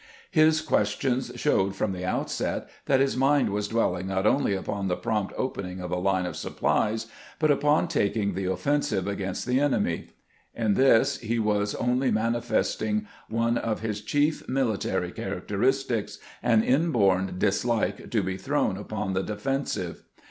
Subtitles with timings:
[0.31, 4.95] His questions showed from the outset that his mind was dwelling not only upon the
[4.95, 7.05] prompt opening of a line of supplies,
[7.37, 10.07] but upon taking the offensive against the enemy.
[10.55, 17.63] In this he was only manifesting one of his chief military characteristics— an inborn dis
[17.63, 20.01] like to be thrown upon the defensive.